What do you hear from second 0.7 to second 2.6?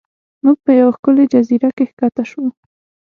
یوه ښکلې جزیره کې ښکته شو.